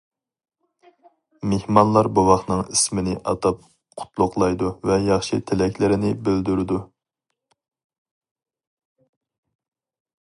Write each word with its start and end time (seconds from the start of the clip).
مېھمانلار 1.51 2.09
بوۋاقنىڭ 2.19 2.63
ئىسمىنى 2.75 3.13
ئاتاپ 3.33 3.61
قۇتلۇقلايدۇ 4.03 4.71
ۋە 4.91 4.97
ياخشى 5.09 5.41
تىلەكلىرىنى 5.51 6.15
بىلدۈرىدۇ. 6.29 6.83